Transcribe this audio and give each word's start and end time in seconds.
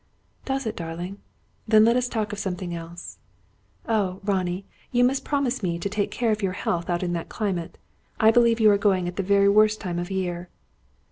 "Does 0.45 0.65
it, 0.65 0.75
darling? 0.75 1.19
Then 1.67 1.85
let 1.85 1.95
us 1.95 2.09
talk 2.09 2.33
of 2.33 2.39
something 2.39 2.73
else. 2.73 3.19
Oh, 3.87 4.19
Ronnie, 4.23 4.65
you 4.91 5.03
must 5.03 5.23
promise 5.23 5.61
me 5.61 5.77
to 5.77 5.89
take 5.89 6.09
care 6.09 6.31
of 6.31 6.41
your 6.41 6.53
health 6.53 6.89
out 6.89 7.03
in 7.03 7.13
that 7.13 7.29
climate! 7.29 7.77
I 8.19 8.31
believe 8.31 8.59
you 8.59 8.71
are 8.71 8.79
going 8.79 9.07
at 9.07 9.15
the 9.15 9.21
very 9.21 9.47
worst 9.47 9.79
time 9.79 9.99
of 9.99 10.09
year." 10.09 10.49